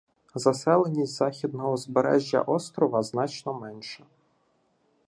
[0.35, 4.03] Заселеність Західного узбережжя острова значно менша.